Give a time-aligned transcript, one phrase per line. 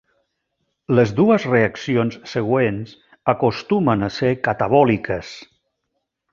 [0.99, 2.97] Les dues reaccions següents
[3.35, 5.39] acostumen a ser catabòliques.